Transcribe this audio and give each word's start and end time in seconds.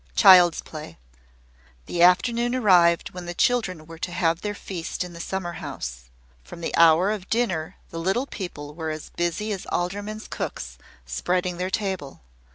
CHILD'S 0.15 0.63
PLAY. 0.63 0.97
The 1.85 2.01
afternoon 2.01 2.55
arrived 2.55 3.11
when 3.13 3.27
the 3.27 3.35
children 3.35 3.85
were 3.85 3.99
to 3.99 4.11
have 4.11 4.41
their 4.41 4.55
feast 4.55 5.03
in 5.03 5.13
the 5.13 5.19
summer 5.19 5.51
house. 5.61 6.09
From 6.43 6.61
the 6.61 6.75
hour 6.75 7.11
of 7.11 7.29
dinner 7.29 7.75
the 7.91 7.99
little 7.99 8.25
people 8.25 8.73
were 8.73 8.89
as 8.89 9.11
busy 9.11 9.51
as 9.51 9.67
aldermen's 9.69 10.27
cooks, 10.27 10.79
spreading 11.05 11.57
their 11.57 11.69
table. 11.69 12.21